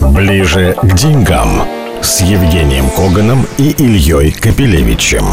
Ближе 0.00 0.74
к 0.82 0.94
деньгам 0.94 1.62
с 2.00 2.20
Евгением 2.22 2.90
Коганом 2.90 3.46
и 3.58 3.70
Ильей 3.70 4.32
Капелевичем. 4.32 5.24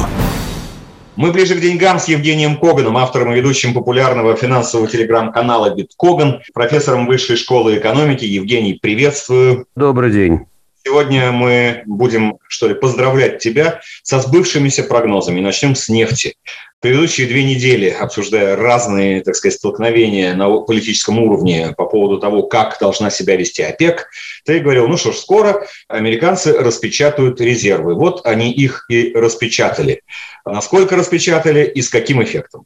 Мы 1.16 1.32
ближе 1.32 1.56
к 1.56 1.62
деньгам 1.62 1.98
с 2.00 2.08
Евгением 2.08 2.58
Коганом, 2.58 2.97
автором 2.97 3.31
и 3.31 3.37
ведущим 3.37 3.73
популярного 3.73 4.35
финансового 4.35 4.87
телеграм-канала 4.87 5.73
«Биткоган», 5.73 6.42
профессором 6.53 7.08
Высшей 7.08 7.37
школы 7.37 7.77
экономики. 7.77 8.25
Евгений, 8.25 8.73
приветствую. 8.73 9.66
Добрый 9.76 10.12
день. 10.12 10.46
Сегодня 10.88 11.32
мы 11.32 11.82
будем, 11.88 12.38
что 12.48 12.68
ли, 12.68 12.76
поздравлять 12.76 13.40
тебя 13.40 13.82
со 14.04 14.20
сбывшимися 14.20 14.84
прогнозами. 14.84 15.40
Начнем 15.40 15.74
с 15.74 15.90
нефти. 15.90 16.36
Предыдущие 16.80 17.26
две 17.26 17.44
недели, 17.44 17.90
обсуждая 17.90 18.56
разные, 18.56 19.24
так 19.24 19.36
сказать, 19.36 19.58
столкновения 19.58 20.36
на 20.36 20.60
политическом 20.60 21.18
уровне 21.18 21.74
по 21.76 21.86
поводу 21.86 22.20
того, 22.20 22.44
как 22.44 22.78
должна 22.80 23.10
себя 23.10 23.36
вести 23.36 23.64
ОПЕК, 23.64 24.08
ты 24.46 24.60
говорил, 24.60 24.88
ну 24.88 24.96
что 24.96 25.12
ж, 25.12 25.16
скоро 25.16 25.66
американцы 25.88 26.54
распечатают 26.54 27.42
резервы. 27.42 27.96
Вот 27.96 28.24
они 28.24 28.52
их 28.52 28.86
и 28.88 29.12
распечатали. 29.15 30.04
Насколько 30.46 30.96
распечатали 30.96 31.65
и 31.65 31.82
с 31.82 31.90
каким 31.90 32.21
эффектом? 32.21 32.65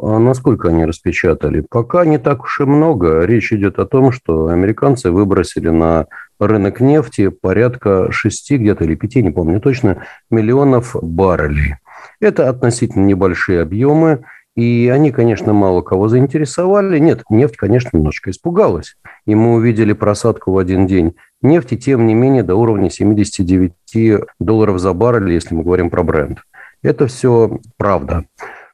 А 0.00 0.18
насколько 0.18 0.68
они 0.68 0.86
распечатали? 0.86 1.62
Пока 1.68 2.06
не 2.06 2.18
так 2.18 2.44
уж 2.44 2.60
и 2.60 2.64
много. 2.64 3.26
Речь 3.26 3.52
идет 3.52 3.78
о 3.78 3.84
том, 3.84 4.12
что 4.12 4.46
американцы 4.46 5.10
выбросили 5.10 5.68
на 5.68 6.06
рынок 6.38 6.80
нефти 6.80 7.28
порядка 7.28 8.10
6 8.12 8.52
где-то 8.52 8.84
или 8.84 8.94
5, 8.94 9.16
не 9.16 9.30
помню 9.30 9.60
точно, 9.60 10.04
миллионов 10.30 10.96
баррелей. 11.00 11.76
Это 12.20 12.48
относительно 12.48 13.04
небольшие 13.04 13.62
объемы, 13.62 14.24
и 14.56 14.90
они, 14.92 15.12
конечно, 15.12 15.52
мало 15.52 15.82
кого 15.82 16.08
заинтересовали. 16.08 16.98
Нет, 16.98 17.22
нефть, 17.30 17.56
конечно, 17.56 17.90
немножко 17.92 18.30
испугалась. 18.30 18.96
И 19.24 19.34
мы 19.36 19.54
увидели 19.54 19.92
просадку 19.92 20.50
в 20.50 20.58
один 20.58 20.86
день 20.86 21.14
нефти, 21.42 21.76
тем 21.76 22.06
не 22.06 22.14
менее, 22.14 22.42
до 22.42 22.56
уровня 22.56 22.90
79 22.90 23.72
долларов 24.40 24.80
за 24.80 24.92
баррель, 24.94 25.32
если 25.32 25.54
мы 25.54 25.62
говорим 25.62 25.90
про 25.90 26.02
бренд. 26.02 26.38
Это 26.82 27.06
все 27.06 27.60
правда. 27.76 28.24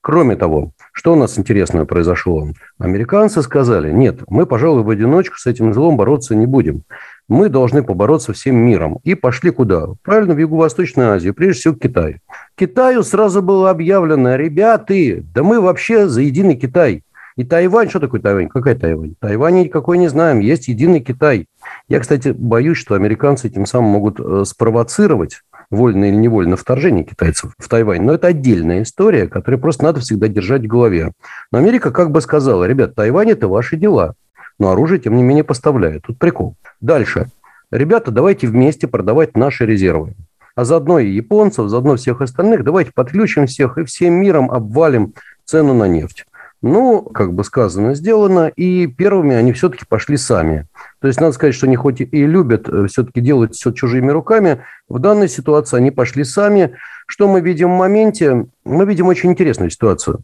Кроме 0.00 0.36
того, 0.36 0.72
что 0.92 1.14
у 1.14 1.16
нас 1.16 1.38
интересное 1.38 1.86
произошло? 1.86 2.48
Американцы 2.78 3.42
сказали, 3.42 3.90
нет, 3.90 4.20
мы, 4.28 4.44
пожалуй, 4.46 4.82
в 4.82 4.90
одиночку 4.90 5.36
с 5.38 5.46
этим 5.46 5.72
злом 5.72 5.96
бороться 5.96 6.34
не 6.34 6.46
будем. 6.46 6.82
Мы 7.28 7.48
должны 7.48 7.82
побороться 7.82 8.32
всем 8.32 8.56
миром. 8.56 8.98
И 9.02 9.14
пошли 9.14 9.50
куда? 9.50 9.86
Правильно, 10.02 10.34
в 10.34 10.38
Юго-Восточную 10.38 11.12
Азию, 11.12 11.34
прежде 11.34 11.60
всего 11.60 11.74
Китай. 11.74 12.20
Китаю 12.54 13.02
сразу 13.02 13.40
было 13.42 13.70
объявлено, 13.70 14.36
ребята, 14.36 14.94
да 15.34 15.42
мы 15.42 15.60
вообще 15.60 16.06
за 16.08 16.20
единый 16.20 16.56
Китай. 16.56 17.02
И 17.36 17.42
Тайвань, 17.42 17.88
что 17.88 17.98
такое 17.98 18.20
Тайвань? 18.20 18.48
Какая 18.48 18.76
Тайвань? 18.76 19.14
Тайвань 19.18 19.62
никакой 19.62 19.98
не 19.98 20.06
знаем, 20.06 20.38
есть 20.38 20.68
единый 20.68 21.00
Китай. 21.00 21.46
Я, 21.88 21.98
кстати, 21.98 22.28
боюсь, 22.28 22.78
что 22.78 22.94
американцы 22.94 23.48
тем 23.48 23.66
самым 23.66 23.90
могут 23.90 24.20
э, 24.20 24.44
спровоцировать 24.46 25.40
вольно 25.70 26.04
или 26.04 26.14
невольно 26.14 26.56
вторжение 26.56 27.04
китайцев 27.04 27.52
в 27.58 27.68
Тайвань. 27.68 28.02
Но 28.02 28.14
это 28.14 28.28
отдельная 28.28 28.82
история, 28.82 29.26
которую 29.26 29.60
просто 29.60 29.82
надо 29.84 30.00
всегда 30.00 30.28
держать 30.28 30.62
в 30.62 30.68
голове. 30.68 31.12
Но 31.50 31.58
Америка 31.58 31.90
как 31.90 32.12
бы 32.12 32.20
сказала, 32.20 32.64
ребят, 32.64 32.94
Тайвань– 32.94 33.30
это 33.32 33.48
ваши 33.48 33.76
дела. 33.76 34.14
Но 34.58 34.70
оружие, 34.70 35.00
тем 35.00 35.16
не 35.16 35.22
менее, 35.22 35.44
поставляют. 35.44 36.04
Тут 36.04 36.18
прикол. 36.18 36.56
Дальше. 36.80 37.26
Ребята, 37.70 38.10
давайте 38.10 38.46
вместе 38.46 38.86
продавать 38.86 39.36
наши 39.36 39.66
резервы. 39.66 40.14
А 40.54 40.64
заодно 40.64 41.00
и 41.00 41.10
японцев, 41.10 41.68
заодно 41.68 41.96
всех 41.96 42.20
остальных, 42.20 42.62
давайте 42.62 42.92
подключим 42.94 43.46
всех 43.46 43.78
и 43.78 43.84
всем 43.84 44.14
миром 44.14 44.50
обвалим 44.50 45.14
цену 45.44 45.74
на 45.74 45.88
нефть. 45.88 46.24
Ну, 46.62 47.02
как 47.02 47.34
бы 47.34 47.44
сказано, 47.44 47.94
сделано, 47.94 48.48
и 48.48 48.86
первыми 48.86 49.34
они 49.36 49.52
все-таки 49.52 49.84
пошли 49.86 50.16
сами. 50.16 50.66
То 51.00 51.08
есть, 51.08 51.20
надо 51.20 51.34
сказать, 51.34 51.54
что 51.54 51.66
они 51.66 51.76
хоть 51.76 52.00
и 52.00 52.26
любят 52.26 52.68
э, 52.70 52.86
все-таки 52.86 53.20
делать 53.20 53.54
все 53.54 53.70
чужими 53.70 54.10
руками, 54.10 54.62
в 54.88 54.98
данной 54.98 55.28
ситуации 55.28 55.76
они 55.76 55.90
пошли 55.90 56.24
сами. 56.24 56.76
Что 57.06 57.28
мы 57.28 57.42
видим 57.42 57.74
в 57.74 57.76
моменте? 57.76 58.46
Мы 58.64 58.86
видим 58.86 59.08
очень 59.08 59.32
интересную 59.32 59.68
ситуацию. 59.68 60.20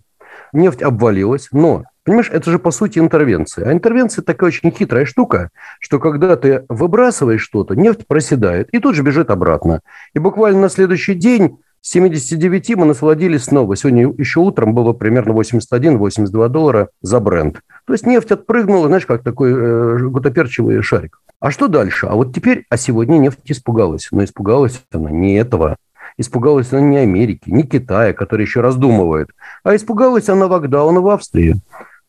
Нефть 0.52 0.82
обвалилась, 0.82 1.48
но, 1.52 1.84
понимаешь, 2.04 2.30
это 2.30 2.50
же 2.50 2.58
по 2.58 2.70
сути 2.70 2.98
интервенция. 2.98 3.68
А 3.68 3.72
интервенция 3.72 4.22
такая 4.22 4.48
очень 4.48 4.70
хитрая 4.70 5.04
штука, 5.04 5.50
что 5.80 5.98
когда 5.98 6.36
ты 6.36 6.64
выбрасываешь 6.68 7.42
что-то, 7.42 7.74
нефть 7.74 8.06
проседает 8.06 8.68
и 8.72 8.78
тут 8.78 8.94
же 8.94 9.02
бежит 9.02 9.30
обратно. 9.30 9.80
И 10.14 10.18
буквально 10.18 10.62
на 10.62 10.68
следующий 10.68 11.14
день 11.14 11.58
с 11.82 11.90
79 11.92 12.76
мы 12.76 12.84
насладились 12.84 13.44
снова. 13.44 13.74
Сегодня 13.74 14.12
еще 14.18 14.40
утром 14.40 14.74
было 14.74 14.92
примерно 14.92 15.32
81-82 15.32 16.48
доллара 16.48 16.88
за 17.00 17.20
бренд. 17.20 17.60
То 17.86 17.94
есть 17.94 18.06
нефть 18.06 18.32
отпрыгнула, 18.32 18.88
знаешь, 18.88 19.06
как 19.06 19.22
такой 19.22 19.52
э, 19.52 19.98
гутоперчивый 20.08 20.82
шарик. 20.82 21.20
А 21.40 21.50
что 21.50 21.68
дальше? 21.68 22.06
А 22.06 22.14
вот 22.14 22.34
теперь, 22.34 22.66
а 22.68 22.76
сегодня 22.76 23.16
нефть 23.16 23.38
испугалась. 23.46 24.08
Но 24.10 24.22
испугалась 24.22 24.82
она 24.92 25.10
не 25.10 25.36
этого. 25.36 25.76
Испугалась 26.20 26.70
она 26.70 26.82
не 26.82 26.98
Америки, 26.98 27.44
не 27.46 27.62
Китая, 27.62 28.12
который 28.12 28.42
еще 28.42 28.60
раздумывает. 28.60 29.30
А 29.64 29.74
испугалась 29.74 30.28
она 30.28 30.44
локдауна 30.44 31.00
в 31.00 31.08
Австрии. 31.08 31.56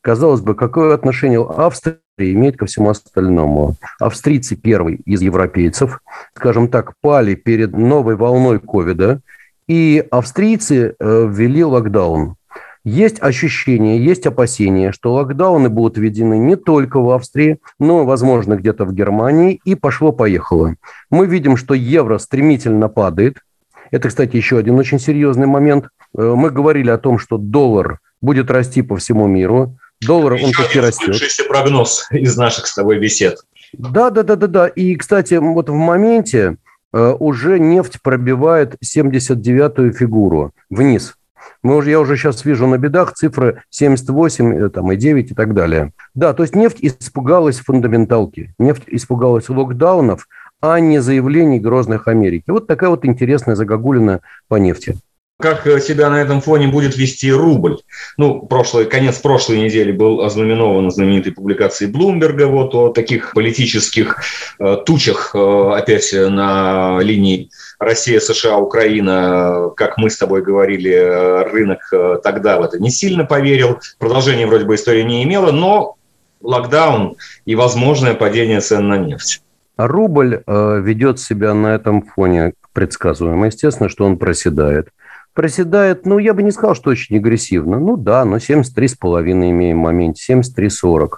Казалось 0.02 0.42
бы, 0.42 0.54
какое 0.54 0.94
отношение 0.94 1.40
Австрия 1.40 1.96
имеет 2.18 2.58
ко 2.58 2.66
всему 2.66 2.90
остальному? 2.90 3.78
Австрийцы 4.02 4.58
первый 4.58 4.96
из 5.06 5.22
европейцев, 5.22 6.02
скажем 6.36 6.68
так, 6.68 6.92
пали 7.00 7.36
перед 7.36 7.72
новой 7.72 8.18
волной 8.18 8.60
ковида, 8.60 9.22
и 9.70 10.06
австрийцы 10.12 10.94
э, 11.00 11.28
ввели 11.30 11.64
локдаун. 11.64 12.36
Есть 12.84 13.22
ощущение, 13.22 14.04
есть 14.04 14.28
опасения, 14.28 14.92
что 14.92 15.14
локдауны 15.14 15.70
будут 15.70 15.98
введены 15.98 16.38
не 16.38 16.58
только 16.58 17.00
в 17.00 17.12
Австрии, 17.12 17.60
но, 17.80 18.04
возможно, 18.04 18.56
где-то 18.58 18.84
в 18.84 18.94
Германии, 18.94 19.62
и 19.64 19.76
пошло-поехало. 19.76 20.76
Мы 21.10 21.28
видим, 21.28 21.56
что 21.56 21.76
евро 21.76 22.18
стремительно 22.18 22.90
падает. 22.90 23.38
Это, 23.92 24.10
кстати, 24.10 24.36
еще 24.36 24.58
один 24.58 24.80
очень 24.80 25.00
серьезный 25.00 25.48
момент. 25.48 25.86
Э, 26.18 26.34
мы 26.36 26.50
говорили 26.50 26.90
о 26.90 26.98
том, 26.98 27.20
что 27.20 27.38
доллар 27.38 28.00
будет 28.22 28.50
расти 28.50 28.82
по 28.82 28.98
всему 28.98 29.28
миру. 29.28 29.78
Доллар, 30.02 30.34
он 30.34 30.52
таки 30.52 30.80
растет. 30.80 31.16
прогноз 31.48 32.08
из 32.12 32.36
наших 32.36 32.68
с 32.68 32.74
тобой 32.74 33.00
бесед. 33.00 33.38
Да, 33.74 34.10
да, 34.10 34.24
да, 34.24 34.36
да, 34.36 34.48
да. 34.48 34.68
И, 34.68 34.96
кстати, 34.96 35.36
вот 35.36 35.70
в 35.70 35.74
моменте 35.74 36.58
Э, 36.94 37.16
уже 37.18 37.60
нефть 37.60 38.02
пробивает 38.02 38.76
79-ю 38.84 39.94
фигуру 39.94 40.52
вниз. 40.70 41.16
Мы 41.64 41.76
уже, 41.76 41.92
я 41.92 42.00
уже 42.00 42.18
сейчас 42.18 42.44
вижу 42.44 42.68
на 42.68 42.78
бедах 42.78 43.14
цифры 43.14 43.64
78, 43.70 44.54
э, 44.54 44.70
там, 44.70 44.92
и 44.92 44.96
9 44.96 45.32
и 45.32 45.34
так 45.34 45.54
далее. 45.54 45.94
Да, 46.14 46.34
то 46.34 46.44
есть 46.44 46.56
нефть 46.56 46.80
испугалась 46.82 47.60
фундаменталки, 47.60 48.54
нефть 48.60 48.84
испугалась 48.88 49.48
локдаунов, 49.48 50.28
а 50.62 50.80
не 50.80 51.00
заявлений 51.00 51.60
грозных 51.60 52.08
Америки. 52.08 52.46
Вот 52.48 52.68
такая 52.68 52.90
вот 52.90 53.06
интересная 53.06 53.56
загогулина 53.56 54.22
по 54.48 54.56
нефти 54.56 54.98
как 55.42 55.66
себя 55.82 56.10
на 56.10 56.22
этом 56.22 56.40
фоне 56.40 56.68
будет 56.68 56.96
вести 56.96 57.32
рубль. 57.32 57.80
Ну, 58.18 58.46
прошлый, 58.46 58.86
конец 58.86 59.18
прошлой 59.18 59.60
недели 59.60 59.92
был 59.92 60.22
ознаменован 60.22 60.90
знаменитой 60.92 61.34
публикацией 61.34 61.92
Блумберга 61.92 62.48
вот 62.48 62.74
о 62.76 62.90
таких 62.90 63.34
политических 63.34 64.18
э, 64.60 64.78
тучах 64.86 65.32
э, 65.34 65.72
опять 65.76 66.14
на 66.14 67.00
линии 67.02 67.50
Россия, 67.80 68.20
США, 68.20 68.58
Украина, 68.58 69.72
как 69.76 69.98
мы 69.98 70.10
с 70.10 70.18
тобой 70.18 70.44
говорили, 70.44 70.94
рынок 71.52 71.80
э, 71.92 72.20
тогда 72.24 72.60
в 72.60 72.64
это 72.64 72.80
не 72.80 72.92
сильно 72.92 73.26
поверил. 73.26 73.80
Продолжение 73.98 74.48
вроде 74.48 74.66
бы 74.66 74.76
истории 74.76 75.02
не 75.02 75.24
имело, 75.24 75.52
но 75.52 75.96
локдаун 76.42 77.18
и 77.46 77.56
возможное 77.56 78.14
падение 78.14 78.62
цен 78.62 78.88
на 78.88 78.98
нефть. 78.98 79.42
Рубль 79.88 80.44
э, 80.46 80.82
ведет 80.82 81.20
себя 81.20 81.54
на 81.54 81.76
этом 81.76 82.04
фоне 82.04 82.54
предсказуемо. 82.74 83.48
Естественно, 83.48 83.90
что 83.90 84.06
он 84.06 84.18
проседает 84.18 84.90
проседает, 85.34 86.06
ну, 86.06 86.18
я 86.18 86.34
бы 86.34 86.44
не 86.44 86.52
сказал, 86.52 86.76
что 86.76 86.90
очень 86.90 87.18
агрессивно. 87.18 87.80
Ну 87.80 87.96
да, 87.96 88.26
но 88.26 88.36
73,5 88.36 89.32
имеем 89.32 89.78
в 89.78 89.84
моменте, 89.84 90.34
73,40. 90.34 91.10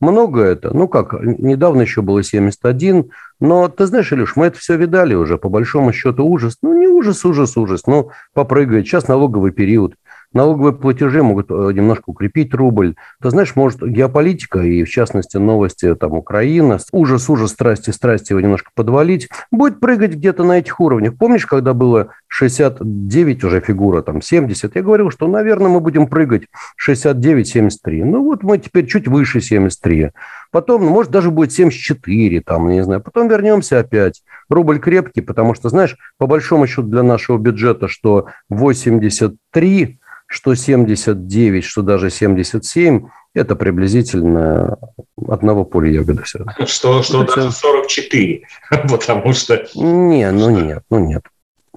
Много 0.00 0.42
это? 0.42 0.74
Ну 0.74 0.86
как, 0.86 1.12
недавно 1.22 1.82
еще 1.82 2.02
было 2.02 2.22
71, 2.22 3.10
но 3.40 3.68
ты 3.68 3.86
знаешь, 3.86 4.12
Илюш, 4.12 4.36
мы 4.36 4.46
это 4.46 4.58
все 4.58 4.76
видали 4.76 5.14
уже, 5.14 5.38
по 5.38 5.48
большому 5.48 5.92
счету 5.92 6.24
ужас. 6.24 6.56
Ну 6.62 6.72
не 6.78 6.86
ужас, 6.86 7.24
ужас, 7.24 7.56
ужас, 7.56 7.86
ну 7.86 8.10
попрыгает. 8.32 8.86
Сейчас 8.86 9.08
налоговый 9.08 9.50
период– 9.50 9.94
Налоговые 10.34 10.74
платежи 10.74 11.22
могут 11.22 11.50
э, 11.50 11.72
немножко 11.72 12.04
укрепить 12.06 12.54
рубль. 12.54 12.96
Ты 13.22 13.30
знаешь, 13.30 13.56
может, 13.56 13.80
геополитика 13.80 14.60
и, 14.60 14.84
в 14.84 14.90
частности, 14.90 15.38
новости 15.38 15.94
там 15.94 16.12
Украина, 16.12 16.78
ужас, 16.92 17.30
ужас, 17.30 17.52
страсти, 17.52 17.90
страсти 17.90 18.32
его 18.32 18.40
немножко 18.40 18.70
подвалить, 18.74 19.30
будет 19.50 19.80
прыгать 19.80 20.12
где-то 20.12 20.44
на 20.44 20.58
этих 20.58 20.80
уровнях. 20.80 21.16
Помнишь, 21.16 21.46
когда 21.46 21.72
было 21.72 22.08
69 22.26 23.44
уже 23.44 23.60
фигура, 23.60 24.02
там 24.02 24.20
70? 24.20 24.76
Я 24.76 24.82
говорил, 24.82 25.10
что, 25.10 25.26
наверное, 25.28 25.70
мы 25.70 25.80
будем 25.80 26.06
прыгать 26.06 26.42
69-73. 26.86 28.04
Ну 28.04 28.22
вот 28.22 28.42
мы 28.42 28.58
теперь 28.58 28.86
чуть 28.86 29.08
выше 29.08 29.40
73. 29.40 30.10
Потом, 30.50 30.84
ну, 30.84 30.90
может, 30.90 31.10
даже 31.10 31.30
будет 31.30 31.52
74, 31.52 32.42
там, 32.42 32.68
не 32.68 32.84
знаю. 32.84 33.00
Потом 33.00 33.28
вернемся 33.28 33.78
опять. 33.78 34.22
Рубль 34.50 34.78
крепкий, 34.78 35.22
потому 35.22 35.54
что, 35.54 35.70
знаешь, 35.70 35.96
по 36.18 36.26
большому 36.26 36.66
счету 36.66 36.82
для 36.82 37.02
нашего 37.02 37.38
бюджета, 37.38 37.88
что 37.88 38.26
83 38.50 39.98
что 40.28 40.54
79, 40.54 41.64
что 41.64 41.82
даже 41.82 42.10
77, 42.10 43.08
это 43.34 43.56
приблизительно 43.56 44.78
одного 45.26 45.64
поля 45.64 45.90
ягоды 45.90 46.22
все. 46.22 46.44
Что, 46.66 47.02
что 47.02 47.24
даже 47.24 47.50
44, 47.50 48.42
потому 48.88 49.32
что... 49.32 49.66
Не, 49.74 50.30
ну 50.30 50.50
нет, 50.50 50.84
ну 50.90 50.98
нет. 50.98 51.24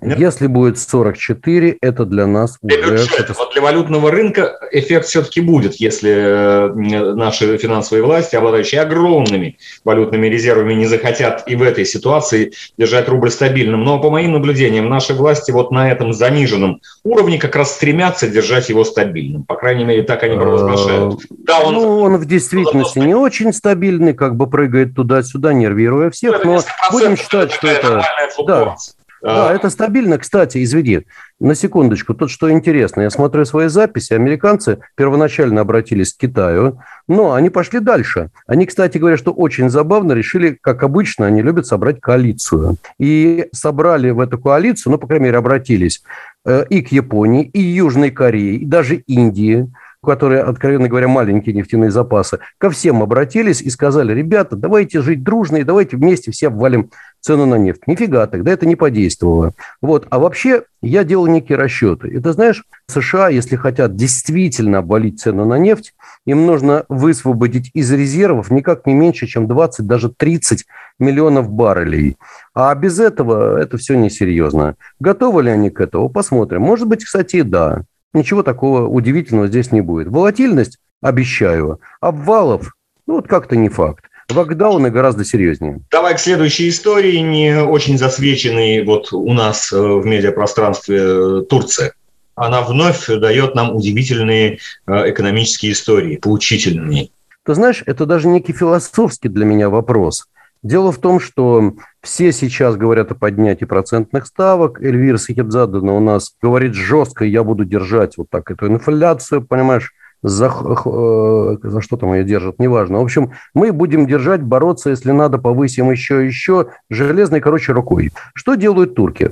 Нет? 0.01 0.17
Если 0.17 0.47
будет 0.47 0.79
44, 0.79 1.77
это 1.79 2.05
для 2.05 2.25
нас 2.25 2.57
для 2.63 2.79
уже... 2.79 2.93
Бюджета. 2.93 3.35
Вот 3.37 3.53
для 3.53 3.61
валютного 3.61 4.09
рынка 4.09 4.57
эффект 4.71 5.05
все-таки 5.05 5.41
будет, 5.41 5.75
если 5.75 6.11
э, 6.11 7.13
наши 7.13 7.57
финансовые 7.57 8.03
власти, 8.03 8.35
обладающие 8.35 8.81
огромными 8.81 9.57
валютными 9.85 10.25
резервами, 10.25 10.73
не 10.73 10.87
захотят 10.87 11.43
и 11.45 11.55
в 11.55 11.61
этой 11.61 11.85
ситуации 11.85 12.53
держать 12.79 13.07
рубль 13.09 13.29
стабильным. 13.29 13.83
Но 13.83 13.99
по 13.99 14.09
моим 14.09 14.31
наблюдениям, 14.31 14.89
наши 14.89 15.13
власти 15.13 15.51
вот 15.51 15.69
на 15.71 15.91
этом 15.91 16.13
заниженном 16.13 16.81
уровне 17.03 17.37
как 17.37 17.55
раз 17.55 17.75
стремятся 17.75 18.27
держать 18.27 18.69
его 18.69 18.83
стабильным. 18.83 19.43
По 19.43 19.55
крайней 19.55 19.83
мере, 19.83 20.01
так 20.01 20.23
они 20.23 20.35
провозглашают. 20.35 21.19
Да, 21.29 21.59
он... 21.59 21.75
Ну, 21.75 21.99
он 21.99 22.17
в 22.17 22.25
действительности 22.25 22.97
не 22.97 23.13
очень 23.13 23.53
стабильный, 23.53 24.13
как 24.13 24.35
бы 24.35 24.49
прыгает 24.49 24.95
туда-сюда, 24.95 25.53
нервируя 25.53 26.09
всех, 26.09 26.43
но 26.43 26.61
будем 26.91 27.15
считать, 27.15 27.51
что 27.51 27.67
это... 27.67 28.03
Да, 28.47 28.75
да, 29.21 29.53
это 29.53 29.69
стабильно. 29.69 30.17
Кстати, 30.17 30.63
извини, 30.63 31.05
на 31.39 31.55
секундочку. 31.55 32.13
Тут 32.13 32.31
что 32.31 32.51
интересно. 32.51 33.01
Я 33.01 33.09
смотрю 33.09 33.45
свои 33.45 33.67
записи. 33.67 34.13
Американцы 34.13 34.79
первоначально 34.95 35.61
обратились 35.61 36.13
к 36.13 36.17
Китаю, 36.17 36.79
но 37.07 37.33
они 37.33 37.49
пошли 37.49 37.79
дальше. 37.79 38.29
Они, 38.47 38.65
кстати 38.65 38.97
говоря, 38.97 39.17
что 39.17 39.31
очень 39.31 39.69
забавно, 39.69 40.13
решили, 40.13 40.57
как 40.59 40.83
обычно, 40.83 41.27
они 41.27 41.41
любят 41.41 41.67
собрать 41.67 41.99
коалицию. 41.99 42.77
И 42.99 43.47
собрали 43.51 44.09
в 44.11 44.19
эту 44.19 44.39
коалицию, 44.39 44.93
ну, 44.93 44.97
по 44.97 45.07
крайней 45.07 45.25
мере, 45.25 45.37
обратились 45.37 46.03
э, 46.45 46.65
и 46.69 46.81
к 46.81 46.91
Японии, 46.91 47.43
и 47.43 47.61
Южной 47.61 48.11
Корее, 48.11 48.55
и 48.55 48.65
даже 48.65 48.95
Индии 48.95 49.67
у 50.03 50.07
которой, 50.07 50.41
откровенно 50.41 50.87
говоря, 50.87 51.07
маленькие 51.07 51.53
нефтяные 51.53 51.91
запасы, 51.91 52.39
ко 52.57 52.69
всем 52.71 53.03
обратились 53.03 53.61
и 53.61 53.69
сказали, 53.69 54.13
ребята, 54.13 54.55
давайте 54.55 55.01
жить 55.01 55.23
дружно 55.23 55.57
и 55.57 55.63
давайте 55.63 55.97
вместе 55.97 56.31
все 56.31 56.47
обвалим 56.47 56.89
цену 57.19 57.45
на 57.45 57.55
нефть. 57.55 57.85
Нифига, 57.85 58.25
тогда 58.25 58.51
это 58.51 58.65
не 58.65 58.75
подействовало. 58.75 59.53
Вот. 59.79 60.07
А 60.09 60.17
вообще 60.17 60.63
я 60.81 61.03
делал 61.03 61.27
некие 61.27 61.55
расчеты. 61.55 62.07
Это, 62.17 62.33
знаешь, 62.33 62.63
США, 62.87 63.29
если 63.29 63.55
хотят 63.55 63.95
действительно 63.95 64.79
обвалить 64.79 65.21
цену 65.21 65.45
на 65.45 65.59
нефть, 65.59 65.93
им 66.25 66.47
нужно 66.47 66.85
высвободить 66.89 67.69
из 67.75 67.91
резервов 67.91 68.49
никак 68.49 68.87
не 68.87 68.95
меньше, 68.95 69.27
чем 69.27 69.47
20, 69.47 69.85
даже 69.85 70.09
30 70.09 70.65
миллионов 70.97 71.51
баррелей. 71.51 72.17
А 72.55 72.73
без 72.73 72.99
этого 72.99 73.59
это 73.59 73.77
все 73.77 73.95
несерьезно. 73.95 74.75
Готовы 74.99 75.43
ли 75.43 75.51
они 75.51 75.69
к 75.69 75.79
этому? 75.79 76.09
Посмотрим. 76.09 76.61
Может 76.61 76.87
быть, 76.87 77.05
кстати, 77.05 77.43
да. 77.43 77.83
Ничего 78.13 78.43
такого 78.43 78.87
удивительного 78.87 79.47
здесь 79.47 79.71
не 79.71 79.81
будет. 79.81 80.07
Волатильность 80.07 80.79
обещаю. 81.01 81.79
Обвалов, 81.99 82.75
ну 83.07 83.15
вот 83.15 83.27
как-то 83.27 83.55
не 83.55 83.69
факт. 83.69 84.05
Локдауны 84.29 84.89
гораздо 84.89 85.25
серьезнее. 85.25 85.81
Давай 85.91 86.15
к 86.15 86.19
следующей 86.19 86.69
истории, 86.69 87.17
не 87.17 87.61
очень 87.61 87.97
засвеченной 87.97 88.83
вот 88.83 89.11
у 89.11 89.33
нас 89.33 89.73
э, 89.73 89.77
в 89.77 90.05
медиапространстве 90.05 90.99
э, 90.99 91.41
Турция. 91.49 91.93
Она 92.35 92.61
вновь 92.61 93.07
дает 93.07 93.55
нам 93.55 93.75
удивительные 93.75 94.59
э, 94.87 95.09
экономические 95.09 95.73
истории, 95.73 96.15
поучительные. 96.17 97.09
Ты 97.43 97.55
знаешь, 97.55 97.83
это 97.85 98.05
даже 98.05 98.27
некий 98.27 98.53
философский 98.53 99.27
для 99.27 99.45
меня 99.45 99.69
вопрос. 99.69 100.27
Дело 100.63 100.91
в 100.91 100.99
том, 100.99 101.19
что 101.19 101.73
все 102.01 102.31
сейчас 102.31 102.75
говорят 102.75 103.11
о 103.11 103.15
поднятии 103.15 103.65
процентных 103.65 104.27
ставок. 104.27 104.79
Эльвира 104.81 105.17
Сахибзадана 105.17 105.93
у 105.93 105.99
нас 105.99 106.35
говорит 106.41 106.75
жестко, 106.75 107.25
я 107.25 107.43
буду 107.43 107.65
держать 107.65 108.17
вот 108.17 108.29
так 108.29 108.51
эту 108.51 108.67
инфляцию, 108.67 109.41
понимаешь, 109.41 109.91
за, 110.21 110.45
э, 110.45 111.57
за 111.63 111.81
что 111.81 111.97
там 111.97 112.13
ее 112.13 112.23
держат, 112.23 112.59
неважно. 112.59 112.99
В 112.99 113.03
общем, 113.03 113.31
мы 113.55 113.71
будем 113.71 114.05
держать, 114.05 114.43
бороться, 114.43 114.91
если 114.91 115.11
надо, 115.11 115.39
повысим 115.39 115.89
еще, 115.89 116.25
еще, 116.25 116.67
железной, 116.91 117.41
короче, 117.41 117.73
рукой. 117.73 118.11
Что 118.35 118.53
делают 118.53 118.93
турки? 118.93 119.31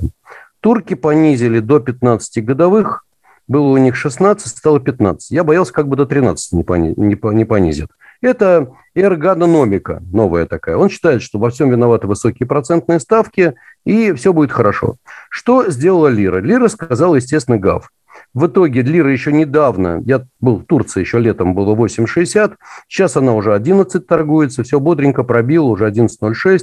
Турки 0.60 0.94
понизили 0.94 1.60
до 1.60 1.78
15 1.78 2.44
годовых, 2.44 3.04
было 3.50 3.66
у 3.66 3.76
них 3.78 3.96
16, 3.96 4.46
стало 4.46 4.78
15. 4.78 5.32
Я 5.32 5.42
боялся, 5.42 5.72
как 5.72 5.88
бы 5.88 5.96
до 5.96 6.06
13 6.06 6.52
не, 6.52 6.62
пони, 6.62 6.94
не, 6.96 7.18
не 7.34 7.44
понизят. 7.44 7.90
Это 8.20 8.68
эргономика 8.94 10.00
новая 10.12 10.46
такая. 10.46 10.76
Он 10.76 10.88
считает, 10.88 11.20
что 11.20 11.40
во 11.40 11.50
всем 11.50 11.68
виноваты 11.68 12.06
высокие 12.06 12.46
процентные 12.46 13.00
ставки, 13.00 13.54
и 13.84 14.12
все 14.12 14.32
будет 14.32 14.52
хорошо. 14.52 14.98
Что 15.30 15.68
сделала 15.68 16.06
Лира? 16.06 16.38
Лира 16.38 16.68
сказала, 16.68 17.16
естественно, 17.16 17.58
ГАВ. 17.58 17.90
В 18.34 18.46
итоге 18.46 18.82
Лира 18.82 19.10
еще 19.10 19.32
недавно, 19.32 20.00
я 20.06 20.24
был 20.40 20.58
в 20.58 20.64
Турции 20.66 21.00
еще 21.00 21.18
летом, 21.18 21.52
было 21.52 21.74
8,60, 21.74 22.54
сейчас 22.86 23.16
она 23.16 23.34
уже 23.34 23.52
11 23.52 24.06
торгуется, 24.06 24.62
все 24.62 24.78
бодренько 24.78 25.24
пробила, 25.24 25.64
уже 25.64 25.88
11,06. 25.88 26.60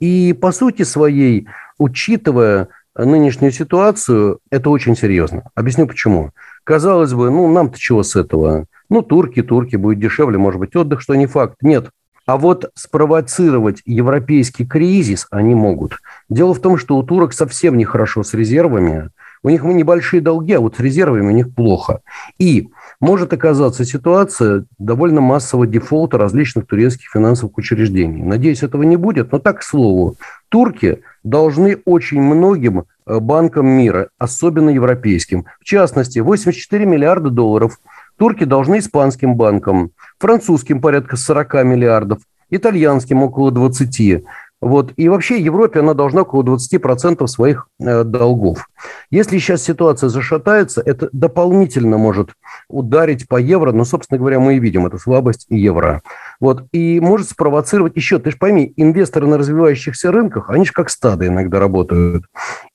И 0.00 0.32
по 0.32 0.50
сути 0.50 0.84
своей, 0.84 1.46
учитывая 1.76 2.68
нынешнюю 2.96 3.52
ситуацию, 3.52 4.38
это 4.50 4.70
очень 4.70 4.96
серьезно. 4.96 5.44
Объясню 5.54 5.86
почему. 5.86 6.30
Казалось 6.64 7.12
бы, 7.12 7.30
ну 7.30 7.52
нам-то 7.52 7.78
чего 7.78 8.02
с 8.02 8.16
этого? 8.16 8.66
Ну, 8.88 9.02
турки, 9.02 9.42
турки, 9.42 9.76
будет 9.76 9.98
дешевле, 9.98 10.38
может 10.38 10.60
быть, 10.60 10.76
отдых, 10.76 11.00
что 11.00 11.14
не 11.14 11.26
факт. 11.26 11.56
Нет. 11.62 11.90
А 12.26 12.36
вот 12.36 12.70
спровоцировать 12.74 13.82
европейский 13.84 14.64
кризис 14.64 15.26
они 15.30 15.54
могут. 15.54 15.96
Дело 16.28 16.54
в 16.54 16.60
том, 16.60 16.76
что 16.76 16.96
у 16.96 17.02
турок 17.02 17.32
совсем 17.32 17.76
нехорошо 17.76 18.22
с 18.22 18.34
резервами. 18.34 19.10
У 19.42 19.48
них 19.48 19.64
небольшие 19.64 20.20
долги, 20.20 20.52
а 20.52 20.60
вот 20.60 20.76
с 20.76 20.80
резервами 20.80 21.26
у 21.26 21.30
них 21.30 21.52
плохо. 21.52 22.00
И 22.38 22.68
может 23.00 23.32
оказаться 23.32 23.84
ситуация 23.84 24.66
довольно 24.78 25.20
массового 25.20 25.66
дефолта 25.66 26.16
различных 26.16 26.66
турецких 26.66 27.10
финансовых 27.10 27.58
учреждений. 27.58 28.22
Надеюсь, 28.22 28.62
этого 28.62 28.84
не 28.84 28.96
будет, 28.96 29.32
но 29.32 29.40
так, 29.40 29.60
к 29.60 29.62
слову, 29.64 30.14
турки 30.48 31.00
должны 31.22 31.78
очень 31.84 32.20
многим 32.20 32.84
э, 33.06 33.18
банкам 33.18 33.66
мира, 33.66 34.08
особенно 34.18 34.70
европейским. 34.70 35.46
В 35.60 35.64
частности, 35.64 36.18
84 36.18 36.86
миллиарда 36.86 37.30
долларов– 37.30 37.78
Турки 38.22 38.44
должны 38.44 38.78
испанским 38.78 39.34
банкам, 39.34 39.90
французским 40.18 40.80
порядка 40.80 41.16
40 41.16 41.64
миллиардов, 41.64 42.20
итальянским 42.50 43.22
около 43.22 43.50
20. 43.50 44.24
Вот. 44.62 44.92
И 44.96 45.08
вообще 45.08 45.40
Европе 45.40 45.80
она 45.80 45.92
должна 45.92 46.22
около 46.22 46.44
20% 46.44 47.26
своих 47.26 47.66
э, 47.80 48.04
долгов. 48.04 48.68
Если 49.10 49.38
сейчас 49.38 49.62
ситуация 49.62 50.08
зашатается, 50.08 50.80
это 50.80 51.08
дополнительно 51.12 51.98
может 51.98 52.30
ударить 52.68 53.26
по 53.26 53.40
евро, 53.40 53.72
но, 53.72 53.84
собственно 53.84 54.18
говоря, 54.18 54.38
мы 54.38 54.54
и 54.54 54.60
видим 54.60 54.86
эту 54.86 54.98
слабость 54.98 55.46
евро. 55.50 56.02
Вот. 56.38 56.64
И 56.70 57.00
может 57.00 57.28
спровоцировать 57.28 57.96
еще, 57.96 58.20
ты 58.20 58.30
же 58.30 58.36
пойми, 58.36 58.72
инвесторы 58.76 59.26
на 59.26 59.36
развивающихся 59.36 60.12
рынках, 60.12 60.48
они 60.48 60.64
же 60.64 60.72
как 60.72 60.90
стадо 60.90 61.26
иногда 61.26 61.58
работают. 61.58 62.26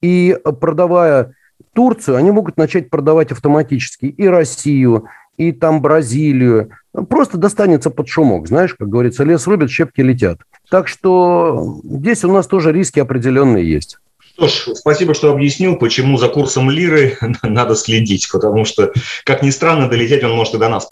И 0.02 0.38
продавая 0.60 1.36
Турцию, 1.74 2.18
они 2.18 2.32
могут 2.32 2.58
начать 2.58 2.90
продавать 2.90 3.32
автоматически 3.32 4.08
и 4.08 4.28
Россию, 4.28 5.06
и 5.38 5.54
там 5.54 5.82
Бразилию. 5.82 6.72
Просто 7.08 7.38
достанется 7.38 7.92
под 7.92 8.10
шумок, 8.10 8.48
знаешь, 8.50 8.76
как 8.78 8.90
говорится, 8.90 9.24
лес 9.24 9.48
рубят, 9.48 9.70
щепки 9.70 10.02
летят. 10.02 10.40
Так 10.70 10.88
что 10.88 11.80
здесь 11.84 12.24
у 12.24 12.32
нас 12.32 12.48
тоже 12.48 12.72
риски 12.72 13.00
определенные 13.00 13.70
есть. 13.70 13.98
Что 14.38 14.48
ж, 14.48 14.76
спасибо, 14.76 15.16
что 15.16 15.32
объяснил, 15.32 15.78
почему 15.78 16.18
за 16.18 16.28
курсом 16.28 16.70
лиры 16.70 17.18
надо 17.44 17.76
следить, 17.76 18.30
потому 18.32 18.66
что, 18.66 18.92
как 19.24 19.42
ни 19.42 19.50
странно, 19.50 19.90
долететь 19.90 20.24
он 20.24 20.32
может 20.34 20.54
и 20.54 20.58
до 20.58 20.70
нас. 20.70 20.88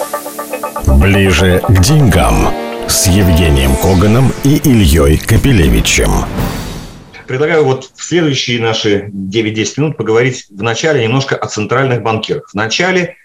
Ближе 1.00 1.62
к 1.68 1.80
деньгам 1.82 2.50
с 2.88 3.08
Евгением 3.08 3.76
Коганом 3.76 4.32
и 4.44 4.58
Ильей 4.64 5.18
Капелевичем. 5.18 6.26
Предлагаю 7.28 7.66
вот 7.66 7.90
в 7.96 8.04
следующие 8.04 8.62
наши 8.62 9.10
9-10 9.12 9.74
минут 9.78 9.98
поговорить 9.98 10.46
вначале 10.50 11.04
немножко 11.04 11.36
о 11.36 11.48
центральных 11.48 12.02
банкирах. 12.04 12.50
Вначале 12.54 13.18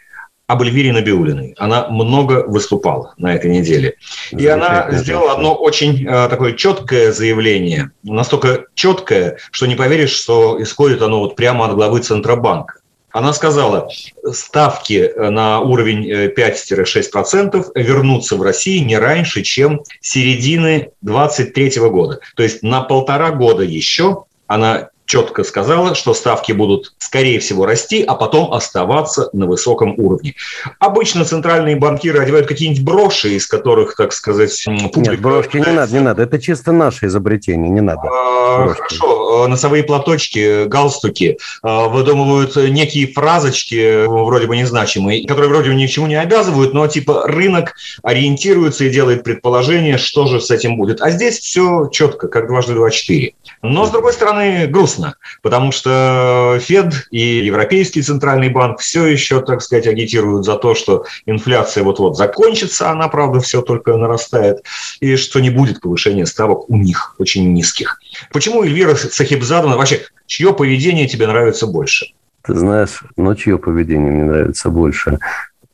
об 0.50 0.62
Эльвире 0.62 0.92
Набиулиной. 0.92 1.54
Она 1.58 1.88
много 1.88 2.44
выступала 2.44 3.14
на 3.18 3.32
этой 3.32 3.52
неделе. 3.52 3.94
И 4.32 4.44
она 4.48 4.90
сделала 4.90 5.34
одно 5.34 5.54
очень 5.54 6.04
э, 6.04 6.28
такое 6.28 6.54
четкое 6.54 7.12
заявление. 7.12 7.92
Настолько 8.02 8.64
четкое, 8.74 9.38
что 9.52 9.66
не 9.66 9.76
поверишь, 9.76 10.10
что 10.10 10.60
исходит 10.60 11.02
оно 11.02 11.20
вот 11.20 11.36
прямо 11.36 11.66
от 11.66 11.74
главы 11.74 12.00
Центробанка. 12.00 12.80
Она 13.12 13.32
сказала, 13.32 13.88
ставки 14.32 15.12
на 15.16 15.60
уровень 15.60 16.10
5-6% 16.10 17.66
э, 17.72 17.82
вернутся 17.82 18.34
в 18.34 18.42
России 18.42 18.78
не 18.78 18.98
раньше, 18.98 19.42
чем 19.42 19.82
середины 20.00 20.90
2023 21.02 21.80
года. 21.90 22.18
То 22.34 22.42
есть 22.42 22.64
на 22.64 22.82
полтора 22.82 23.30
года 23.30 23.62
еще 23.62 24.24
она 24.48 24.88
четко 25.10 25.42
сказала, 25.42 25.96
что 25.96 26.14
ставки 26.14 26.52
будут, 26.52 26.94
скорее 26.98 27.40
всего, 27.40 27.66
расти, 27.66 28.04
а 28.06 28.14
потом 28.14 28.54
оставаться 28.54 29.28
на 29.32 29.46
высоком 29.46 29.94
уровне. 29.98 30.36
Обычно 30.78 31.24
центральные 31.24 31.74
банкиры 31.74 32.20
одевают 32.20 32.46
какие-нибудь 32.46 32.84
броши, 32.84 33.30
из 33.30 33.48
которых, 33.48 33.96
так 33.96 34.12
сказать, 34.12 34.64
публика... 34.64 35.10
Нет, 35.10 35.20
брошки 35.20 35.56
не 35.56 35.72
надо, 35.72 35.92
не 35.92 35.98
надо. 35.98 36.22
Это 36.22 36.38
чисто 36.38 36.70
наше 36.70 37.06
изобретение, 37.06 37.68
не 37.68 37.80
надо. 37.80 38.02
А, 38.04 38.68
хорошо, 38.68 39.48
носовые 39.48 39.82
платочки, 39.82 40.66
галстуки 40.66 41.38
а, 41.64 41.88
выдумывают 41.88 42.54
некие 42.54 43.08
фразочки, 43.08 44.06
вроде 44.06 44.46
бы 44.46 44.56
незначимые, 44.56 45.26
которые 45.26 45.50
вроде 45.50 45.70
бы 45.70 45.74
ни 45.74 45.88
к 45.88 45.90
чему 45.90 46.06
не 46.06 46.20
обязывают, 46.20 46.72
но 46.72 46.86
типа 46.86 47.24
рынок 47.26 47.74
ориентируется 48.04 48.84
и 48.84 48.90
делает 48.90 49.24
предположение, 49.24 49.98
что 49.98 50.26
же 50.28 50.40
с 50.40 50.52
этим 50.52 50.76
будет. 50.76 51.00
А 51.00 51.10
здесь 51.10 51.40
все 51.40 51.88
четко, 51.90 52.28
как 52.28 52.46
дважды 52.46 52.74
два 52.74 52.90
четыре. 52.90 53.34
Но, 53.60 53.86
с 53.86 53.90
другой 53.90 54.12
стороны, 54.12 54.68
грустно, 54.68 54.99
потому 55.42 55.72
что 55.72 56.58
Фед 56.60 57.08
и 57.10 57.38
Европейский 57.38 58.02
центральный 58.02 58.48
банк 58.48 58.80
все 58.80 59.06
еще, 59.06 59.40
так 59.40 59.62
сказать, 59.62 59.86
агитируют 59.86 60.44
за 60.44 60.56
то, 60.56 60.74
что 60.74 61.04
инфляция 61.26 61.84
вот-вот 61.84 62.16
закончится, 62.16 62.90
она, 62.90 63.08
правда, 63.08 63.40
все 63.40 63.62
только 63.62 63.96
нарастает, 63.96 64.64
и 65.00 65.16
что 65.16 65.40
не 65.40 65.50
будет 65.50 65.80
повышения 65.80 66.26
ставок 66.26 66.68
у 66.70 66.76
них, 66.76 67.14
очень 67.18 67.52
низких. 67.52 68.00
Почему 68.32 68.62
Эльвира 68.62 68.94
Сахибзадовна, 68.94 69.76
вообще, 69.76 70.02
чье 70.26 70.52
поведение 70.54 71.08
тебе 71.08 71.26
нравится 71.26 71.66
больше? 71.66 72.06
Ты 72.42 72.54
знаешь, 72.54 73.02
но 73.16 73.34
чье 73.34 73.58
поведение 73.58 74.10
мне 74.10 74.24
нравится 74.24 74.70
больше? 74.70 75.18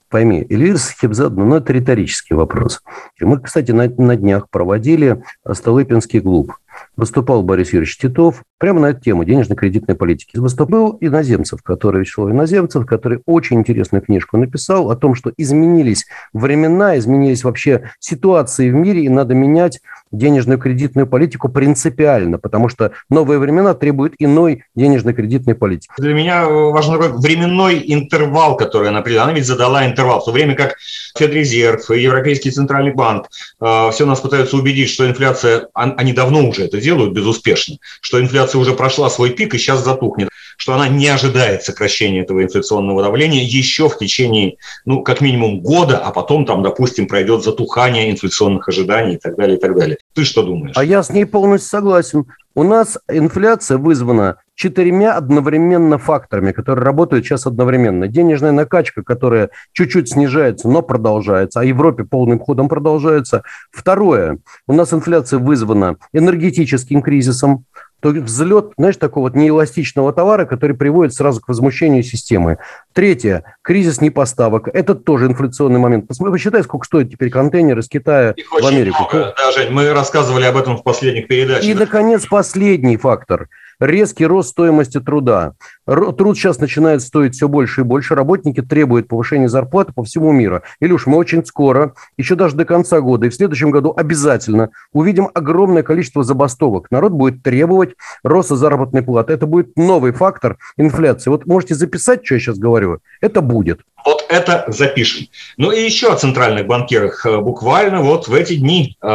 Пойми, 0.09 0.47
Эльвира 0.49 0.77
Сахибзадовна, 0.77 1.45
ну, 1.45 1.57
это 1.57 1.73
риторический 1.73 2.35
вопрос. 2.35 2.83
Мы, 3.21 3.41
кстати, 3.41 3.73
на, 3.73 3.89
на 3.89 4.17
днях 4.17 4.49
проводили 4.51 5.23
Столыпинский 5.51 6.21
клуб 6.21 6.53
выступал 6.97 7.43
Борис 7.43 7.73
Юрьевич 7.73 7.99
Титов 7.99 8.43
прямо 8.59 8.81
на 8.81 8.87
эту 8.87 9.01
тему 9.01 9.25
денежно-кредитной 9.25 9.95
политики. 9.95 10.37
Выступал 10.37 10.97
Иноземцев, 11.01 11.63
который, 11.63 12.01
Вячеслав 12.01 12.31
Иноземцев, 12.31 12.87
который 12.87 13.21
очень 13.27 13.59
интересную 13.59 14.03
книжку 14.03 14.37
написал 14.37 14.91
о 14.91 14.97
том, 14.97 15.15
что 15.15 15.33
изменились 15.37 16.07
времена, 16.33 16.97
изменились 16.99 17.45
вообще 17.45 17.91
ситуации 17.99 18.71
в 18.71 18.75
мире, 18.75 19.05
и 19.05 19.09
надо 19.09 19.35
менять 19.35 19.81
денежную 20.13 20.59
кредитную 20.59 21.07
политику 21.07 21.49
принципиально, 21.49 22.39
потому 22.39 22.69
что 22.69 22.93
новые 23.11 23.39
времена 23.39 23.75
требуют 23.75 24.15
иной 24.19 24.65
денежно-кредитной 24.75 25.55
политики. 25.55 25.93
Для 25.99 26.15
меня 26.15 26.47
важен 26.47 26.93
такой 26.93 27.13
временной 27.19 27.83
интервал, 27.87 28.57
который 28.57 28.89
она 28.89 29.03
придала. 29.03 29.25
Она 29.25 29.33
ведь 29.33 29.47
задала 29.47 29.87
интервал. 29.87 30.21
В 30.21 30.25
то 30.25 30.33
время 30.33 30.55
как 30.55 30.77
Федрезерв 31.17 31.91
Европейский 31.91 32.51
центральный 32.51 32.93
банк 32.93 33.29
э, 33.61 33.91
все 33.93 34.07
нас 34.07 34.21
пытаются 34.21 34.57
убедить, 34.57 34.91
что 34.91 35.09
инфляция, 35.09 35.69
они 35.75 36.13
давно 36.13 36.49
уже 36.49 36.65
это 36.65 36.81
делают 36.81 37.13
безуспешно, 37.13 37.77
что 38.01 38.21
инфляция 38.21 38.59
уже 38.61 38.73
прошла 38.75 39.11
свой 39.11 39.31
пик 39.31 39.55
и 39.55 39.59
сейчас 39.59 39.85
затухнет, 39.85 40.29
что 40.57 40.75
она 40.75 40.89
не 40.89 41.07
ожидает 41.09 41.63
сокращения 41.63 42.23
этого 42.23 42.43
инфляционного 42.43 43.03
давления 43.03 43.43
еще 43.43 43.89
в 43.89 43.99
течение, 43.99 44.57
ну, 44.85 45.03
как 45.03 45.21
минимум 45.21 45.61
года, 45.61 45.99
а 45.99 46.11
потом 46.11 46.47
там, 46.47 46.63
допустим, 46.63 47.07
пройдет 47.07 47.45
затухание 47.45 48.11
инфляционных 48.11 48.69
ожиданий 48.69 49.15
и 49.15 49.19
так 49.19 49.37
далее, 49.37 49.57
и 49.57 49.61
так 49.61 49.77
далее. 49.77 49.99
Ты 50.15 50.25
что 50.25 50.43
думаешь? 50.43 50.77
А 50.77 50.85
я 50.85 51.03
с 51.03 51.11
ней 51.11 51.27
полностью 51.27 51.69
согласен. 51.71 52.25
У 52.55 52.63
нас 52.63 52.99
инфляция 53.11 53.77
вызвана 53.77 54.37
четырьмя 54.55 55.15
одновременно 55.15 55.99
факторами, 55.99 56.53
которые 56.53 56.85
работают 56.85 57.27
сейчас 57.27 57.47
одновременно. 57.47 58.09
Денежная 58.09 58.53
накачка, 58.53 59.03
которая 59.03 59.51
чуть-чуть 59.73 60.09
снижается, 60.09 60.67
но 60.67 60.81
продолжается, 60.81 61.61
а 61.61 61.63
в 61.63 61.67
Европе 61.67 62.05
полным 62.05 62.39
ходом 62.39 62.71
продолжается. 62.71 63.43
Второе. 63.71 64.39
У 64.67 64.73
нас 64.73 64.93
инфляция 64.95 65.39
вызвана 65.39 65.97
энергетическим 66.15 67.03
кризисом, 67.03 67.67
то 68.01 68.11
взлет, 68.11 68.73
знаешь, 68.77 68.97
такого 68.97 69.25
вот 69.25 69.35
неэластичного 69.35 70.13
товара, 70.13 70.45
который 70.45 70.77
приводит 70.77 71.15
сразу 71.15 71.41
к 71.41 71.49
возмущению 71.49 72.03
системы. 72.03 72.59
Третье. 72.93 73.57
Кризис 73.63 74.01
непоставок. 74.01 74.69
Это 74.69 74.95
тоже 74.95 75.27
инфляционный 75.27 75.79
момент. 75.79 76.07
Посчитай, 76.07 76.63
сколько 76.63 76.87
стоит 76.87 77.11
теперь 77.11 77.31
контейнер 77.31 77.79
из 77.79 77.89
Китая 77.89 78.33
Их 78.33 78.51
в 78.51 78.65
Америку. 78.65 79.09
Много. 79.11 79.35
Да, 79.37 79.53
Жень, 79.53 79.71
мы 79.71 79.93
рассказывали 79.93 80.45
об 80.45 80.57
этом 80.57 80.77
в 80.77 80.83
последних 80.83 81.27
передачах. 81.27 81.65
И, 81.65 81.75
наконец, 81.75 82.27
последний 82.27 82.97
фактор– 82.97 83.49
резкий 83.81 84.27
рост 84.27 84.51
стоимости 84.51 85.01
труда. 85.01 85.55
Труд 85.87 86.37
сейчас 86.37 86.59
начинает 86.59 87.03
стоить 87.03 87.35
все 87.35 87.49
больше 87.49 87.83
и 87.83 87.85
больше. 87.85 88.15
Работники 88.15 88.61
требуют 88.63 89.09
повышения 89.09 89.49
зарплаты 89.49 89.93
по 89.93 90.05
всему 90.05 90.33
миру. 90.33 90.63
Илюш, 90.81 91.07
мы 91.07 91.17
очень 91.17 91.45
скоро, 91.45 91.95
еще 92.17 92.35
даже 92.35 92.57
до 92.57 92.65
конца 92.65 93.01
года 93.01 93.27
и 93.27 93.31
в 93.31 93.35
следующем 93.35 93.71
году 93.71 93.93
обязательно 93.97 94.71
увидим 94.93 95.29
огромное 95.35 95.83
количество 95.83 96.23
забастовок. 96.23 96.91
Народ 96.91 97.13
будет 97.13 97.43
требовать 97.43 97.95
роста 98.23 98.57
заработной 98.57 99.03
платы. 99.03 99.33
Это 99.33 99.47
будет 99.47 99.77
новый 99.77 100.13
фактор 100.13 100.59
инфляции. 100.77 101.31
Вот 101.31 101.47
можете 101.47 101.75
записать, 101.75 102.25
что 102.25 102.35
я 102.35 102.41
сейчас 102.41 102.59
говорю. 102.59 102.99
Это 103.21 103.41
будет. 103.41 103.81
Вот 104.05 104.26
это 104.29 104.65
запишем. 104.69 105.29
Ну 105.57 105.71
и 105.71 105.83
еще 105.83 106.13
о 106.13 106.17
центральных 106.17 106.67
банкирах. 106.67 107.25
Э, 107.27 107.39
буквально 107.39 108.03
вот 108.03 108.29
в 108.29 108.35
эти 108.35 108.57
дни 108.57 108.97
э, 109.01 109.07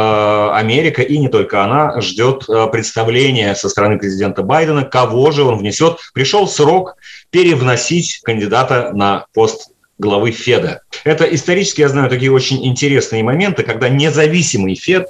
Америка 0.52 1.02
и 1.02 1.18
не 1.18 1.28
только 1.28 1.64
она 1.64 2.00
ждет 2.00 2.48
э, 2.48 2.66
представления 2.68 3.54
со 3.54 3.68
стороны 3.68 3.98
президента 3.98 4.42
Байдена, 4.42 4.84
кого 4.84 5.30
же 5.30 5.44
он 5.44 5.58
внесет. 5.58 5.98
Пришел 6.14 6.48
срок 6.48 6.96
перевносить 7.30 8.20
кандидата 8.22 8.90
на 8.94 9.26
пост 9.32 9.70
главы 9.98 10.32
Феда. 10.32 10.82
Это 11.04 11.24
исторически, 11.24 11.80
я 11.80 11.88
знаю, 11.88 12.10
такие 12.10 12.32
очень 12.32 12.66
интересные 12.66 13.22
моменты, 13.22 13.62
когда 13.62 13.88
независимый 13.88 14.74
Фед 14.74 15.08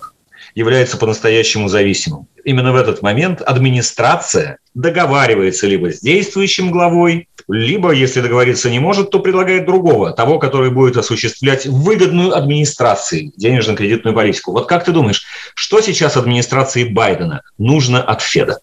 является 0.54 0.96
по-настоящему 0.96 1.68
зависимым. 1.68 2.28
Именно 2.44 2.72
в 2.72 2.76
этот 2.76 3.02
момент 3.02 3.40
администрация 3.40 4.58
договаривается 4.74 5.66
либо 5.66 5.92
с 5.92 6.00
действующим 6.00 6.70
главой, 6.70 7.28
либо, 7.48 7.92
если 7.92 8.20
договориться 8.20 8.70
не 8.70 8.78
может, 8.78 9.10
то 9.10 9.20
предлагает 9.20 9.66
другого, 9.66 10.12
того, 10.12 10.38
который 10.38 10.70
будет 10.70 10.96
осуществлять 10.96 11.66
выгодную 11.66 12.36
администрации 12.36 13.32
денежно-кредитную 13.36 14.14
политику. 14.14 14.52
Вот 14.52 14.68
как 14.68 14.84
ты 14.84 14.92
думаешь, 14.92 15.24
что 15.54 15.80
сейчас 15.80 16.16
администрации 16.16 16.84
Байдена 16.84 17.42
нужно 17.58 18.02
от 18.02 18.22
Феда? 18.22 18.58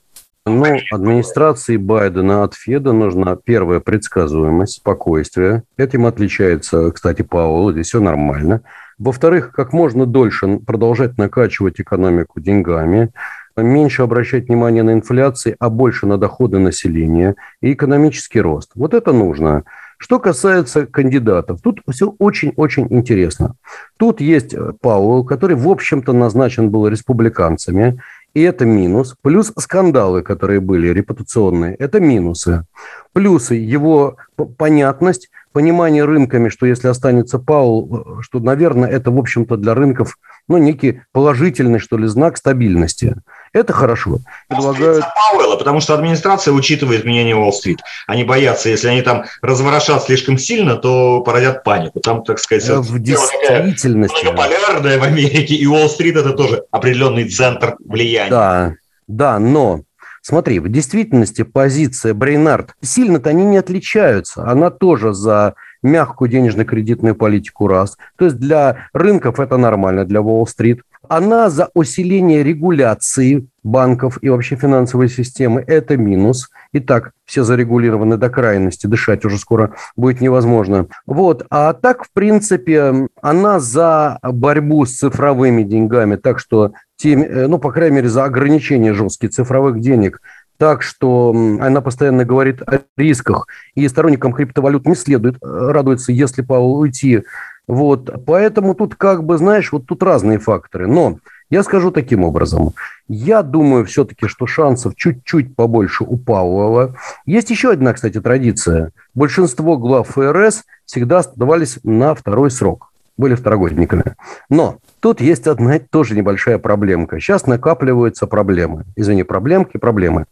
Ну, 0.46 0.77
администрации 0.91 1.77
Байдена 1.77 2.43
от 2.43 2.55
Феда 2.55 2.91
нужна 2.91 3.36
первая 3.36 3.79
предсказуемость, 3.79 4.77
спокойствие. 4.77 5.63
Этим 5.77 6.05
отличается, 6.05 6.91
кстати, 6.91 7.22
Пауэлл, 7.22 7.74
здесь 7.74 7.88
все 7.88 8.00
нормально. 8.00 8.62
Во-вторых, 9.00 9.53
как 9.53 9.72
можно 9.72 10.06
дольше 10.06 10.60
продолжать 10.60 11.18
накачивать 11.18 11.79
экономику 11.79 12.41
деньгами, 12.41 13.12
меньше 13.56 14.01
обращать 14.01 14.48
внимание 14.48 14.84
на 14.84 14.94
инфляцию, 14.94 15.56
а 15.60 15.70
больше 15.70 16.06
на 16.06 16.18
доходы 16.18 16.60
населения 16.60 17.36
и 17.62 17.74
экономический 17.74 18.41
рост. 18.41 18.72
Вот 18.75 18.94
это 18.94 19.13
нужно. 19.13 19.63
Что 19.98 20.20
касается 20.20 20.86
кандидатов, 20.86 21.62
тут 21.62 21.82
все 21.89 22.13
очень-очень 22.20 22.88
интересно. 22.89 23.56
Тут 23.98 24.22
есть 24.22 24.56
Пауэлл, 24.82 25.25
который, 25.25 25.58
в 25.58 25.68
общем-то, 25.68 26.13
назначен 26.13 26.70
был 26.70 26.88
республиканцами, 26.88 28.01
и 28.34 28.42
это 28.42 28.66
минус. 28.66 29.16
Плюс 29.22 29.52
скандалы, 29.58 30.22
которые 30.22 30.60
были 30.60 30.88
репутационные, 30.90 31.76
это 31.76 32.00
минусы. 32.00 32.66
Плюсы 33.14 33.56
его 33.56 34.18
понятность, 34.58 35.30
понимание 35.52 36.06
рынками, 36.06 36.50
что 36.50 36.66
если 36.66 36.88
останется 36.88 37.40
Паул, 37.40 38.20
что, 38.22 38.40
наверное, 38.40 38.90
это, 38.90 39.12
в 39.12 39.18
общем-то, 39.18 39.58
для 39.58 39.74
рынков 39.74 40.18
ну, 40.48 40.58
некий 40.58 41.02
положительный, 41.12 41.80
что 41.80 41.98
ли, 41.98 42.08
знак 42.08 42.38
стабильности. 42.38 43.16
Это 43.53 43.74
хорошо. 43.74 44.20
Предлагают... 44.48 45.06
Пауэлла, 45.32 45.56
потому 45.56 45.79
что 45.79 45.94
администрация 45.94 46.53
учитывает 46.53 47.01
изменения 47.01 47.36
Уолл-стрит. 47.36 47.79
Они 48.08 48.24
боятся, 48.24 48.70
если 48.70 48.88
они 48.88 49.01
там 49.01 49.25
разворошат 49.41 50.03
слишком 50.03 50.38
сильно, 50.38 50.75
то 50.75 51.22
породят 51.22 51.63
панику. 51.63 52.00
Там, 52.00 52.24
так 52.24 52.39
сказать, 52.39 52.68
в 52.70 53.00
действительности. 53.00 54.25
Популярная 54.25 55.00
в 55.00 55.03
Америке, 55.03 55.56
и 55.56 55.65
Уолл-стрит 55.65 56.15
это 56.15 56.34
тоже 56.34 56.63
определенный 56.72 57.27
центр 57.29 57.75
влияния. 57.79 58.29
Да, 58.29 58.74
да, 59.08 59.39
но 59.39 59.82
Смотри, 60.22 60.60
в 60.60 60.70
действительности 60.70 61.44
позиция 61.44 62.13
Брейнард 62.13 62.75
сильно-то 62.82 63.29
они 63.29 63.46
не 63.46 63.58
отличаются. 63.58 64.44
Она 64.46 64.70
тоже 64.70 65.13
за 65.13 65.56
мягкую 65.82 66.29
денежно-кредитную 66.29 67.15
политику 67.15 67.68
раз. 67.68 67.98
То 68.18 68.25
есть 68.25 68.38
для 68.38 68.89
рынков 68.94 69.39
это 69.39 69.58
нормально, 69.58 70.06
для 70.06 70.22
Уолл-стрит. 70.22 70.82
Она 71.08 71.50
за 71.50 71.70
усиление 71.74 72.44
регуляции 72.44 73.48
банков 73.63 74.20
и 74.22 74.29
вообще 74.29 74.56
финансовой 74.56 75.10
системы– 75.10 75.63
это 75.68 75.98
минус. 75.98 76.50
И 76.72 76.79
так 76.79 77.12
все 77.25 77.44
зарегулированы 77.44 78.18
до 78.18 78.29
крайности, 78.29 78.88
дышать 78.88 79.25
уже 79.25 79.38
скоро 79.38 79.74
будет 79.96 80.22
невозможно. 80.22 80.88
Вот. 81.06 81.46
А 81.50 81.74
так, 81.74 82.03
в 82.03 82.12
принципе, 82.12 83.08
она 83.22 83.60
за 83.60 84.20
борьбу 84.22 84.86
с 84.86 84.98
цифровыми 84.98 85.63
деньгами, 85.63 86.15
так 86.15 86.39
что, 86.39 86.74
тем, 86.96 87.22
э, 87.24 87.48
ну, 87.48 87.60
по 87.60 87.72
крайней 87.72 87.98
мере, 87.98 88.10
за 88.10 88.25
ограничение 88.25 88.94
жестких 88.94 89.32
цифровых 89.32 89.79
денег– 89.79 90.22
так 90.60 90.84
что 90.84 91.29
она 91.62 91.79
постоянно 91.79 92.25
говорит 92.25 92.62
о 92.62 92.82
рисках, 92.98 93.48
и 93.75 93.88
сторонникам 93.88 94.34
криптовалют 94.34 94.86
не 94.86 94.94
следует 94.94 95.36
э, 95.36 95.38
радоваться, 95.41 96.12
если 96.12 96.41
уйти. 96.50 97.24
Вот, 97.70 98.26
поэтому 98.26 98.74
тут 98.74 98.96
как 98.96 99.24
бы, 99.24 99.38
знаешь, 99.38 99.72
вот 99.72 99.86
тут 99.86 100.02
разные 100.02 100.40
факторы. 100.40 100.88
Но 100.88 101.20
Я 101.52 101.64
скажу 101.64 101.90
таким 101.90 102.24
образом. 102.24 102.74
Я 103.08 103.42
думаю 103.42 103.86
все-таки, 103.86 104.28
что 104.28 104.46
шансов 104.46 104.96
чуть-чуть 104.96 105.56
побольше 105.56 106.04
у 106.04 106.16
Пауэлла. 106.16 106.96
Есть 107.26 107.50
еще 107.50 107.72
одна, 107.72 107.94
кстати, 107.94 108.22
традиция. 108.22 108.92
Большинство 109.16 109.78
глав 109.78 110.10
ФРС 110.10 110.64
всегда 110.86 111.20
оставались 111.20 111.80
на 111.84 112.14
второй 112.14 112.52
срок. 112.52 112.92
Были 113.18 113.34
второгодниками. 113.34 114.16
Но 114.50 114.78
тут 115.00 115.22
есть 115.22 115.48
одна 115.48 115.80
тоже 115.80 116.16
небольшая 116.16 116.60
проблемка. 116.60 117.20
Сейчас 117.20 117.48
накапливаются 117.48 118.28
проблемы. 118.28 118.86
Извини, 118.96 119.24
проблемки, 119.24 119.78
проблемы. 119.78 120.26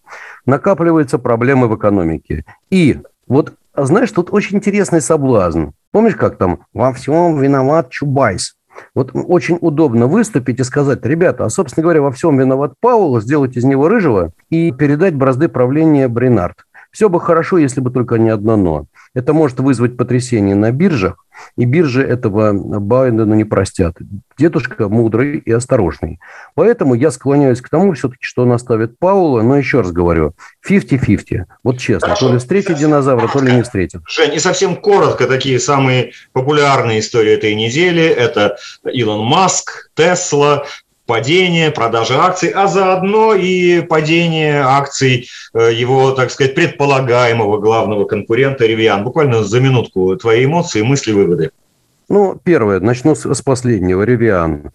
Накапливаются 0.46 1.18
проблемы 1.18 1.68
в 1.68 1.76
экономике. 1.76 2.46
И 2.70 3.02
вот, 3.28 3.54
знаешь, 3.86 4.12
тут 4.12 4.34
очень 4.34 4.58
интересный 4.58 5.02
соблазн. 5.02 5.68
Помнишь, 5.92 6.16
как 6.16 6.38
там 6.38 6.60
«Во 6.74 6.94
всем 6.94 7.40
виноват 7.40 7.90
Чубайс»? 7.90 8.56
Вот 8.94 9.12
очень 9.14 9.58
удобно 9.60 10.08
выступить 10.08 10.60
и 10.60 10.64
сказать, 10.64 11.06
ребята, 11.06 11.46
а, 11.46 11.50
собственно 11.50 11.84
говоря, 11.84 12.02
во 12.02 12.12
всем 12.12 12.38
виноват 12.38 12.74
Пауло, 12.80 13.22
сделать 13.22 13.58
из 13.58 13.64
него 13.64 13.88
рыжего 13.88 14.32
и 14.50 14.72
передать 14.72 15.16
бразды 15.16 15.50
правления 15.50 16.08
Бринард. 16.08 16.58
Все 16.92 17.10
бы 17.10 17.20
хорошо, 17.20 17.58
если 17.58 17.82
бы 17.82 17.92
только 17.92 18.18
не 18.18 18.30
одно 18.30 18.56
«но». 18.56 18.86
Это 19.14 19.34
может 19.34 19.60
вызвать 19.60 19.98
потрясение 19.98 20.56
на 20.56 20.72
биржах, 20.72 21.26
и 21.56 21.66
биржи 21.66 22.04
этого 22.04 22.54
Байдена 22.54 23.34
не 23.34 23.44
простят. 23.44 23.96
Дедушка 24.38 24.90
мудрый 24.90 25.38
и 25.38 25.52
осторожный. 25.52 26.20
Поэтому 26.56 26.94
я 26.94 27.12
склоняюсь 27.12 27.62
к 27.62 27.70
тому 27.70 27.94
все-таки, 27.94 28.24
что 28.24 28.44
он 28.44 28.52
оставит 28.52 28.98
Паула, 29.00 29.42
но 29.42 29.58
еще 29.58 29.82
раз 29.82 29.92
говорю, 29.92 30.34
50-50. 30.68 31.46
Вот 31.64 31.80
честно, 31.80 32.10
Хорошо. 32.10 32.28
то 32.28 32.34
ли 32.34 32.40
встретит 32.40 32.78
динозавра, 32.78 33.28
то 33.28 33.40
ли 33.40 33.54
не 33.54 33.64
встретит. 33.64 34.02
Жень, 34.08 34.36
и 34.36 34.40
совсем 34.40 34.76
коротко, 34.76 35.28
такие 35.28 35.60
самые 35.60 36.12
популярные 36.34 37.00
истории 37.00 37.34
этой 37.34 37.56
недели. 37.56 38.04
Это 38.04 38.58
Илон 38.86 39.26
Маск, 39.26 39.90
Тесла, 39.96 40.66
падение, 41.08 41.72
продажа 41.72 42.20
акций, 42.20 42.50
а 42.50 42.68
заодно 42.68 43.34
и 43.34 43.82
падение 43.82 44.62
акций 44.62 45.30
э, 45.54 45.74
его, 45.74 46.12
так 46.12 46.30
сказать, 46.30 46.54
предполагаемого 46.54 47.58
главного 47.58 48.06
конкурента 48.06 48.66
Ревиан. 48.66 49.04
Буквально 49.04 49.44
за 49.44 49.60
минутку 49.60 50.16
твои 50.18 50.46
эмоции, 50.46 50.84
мысли, 50.84 51.14
выводы. 51.14 51.50
Ну, 52.10 52.40
первое, 52.44 52.80
начну 52.80 53.16
с, 53.16 53.42
последнего, 53.42 54.04
Ревиан. 54.04 54.72